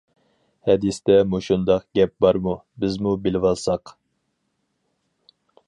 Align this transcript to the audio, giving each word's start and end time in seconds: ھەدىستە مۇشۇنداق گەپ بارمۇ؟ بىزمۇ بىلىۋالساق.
ھەدىستە 0.69 1.17
مۇشۇنداق 1.33 1.85
گەپ 1.99 2.15
بارمۇ؟ 2.25 2.55
بىزمۇ 2.85 3.13
بىلىۋالساق. 3.27 3.95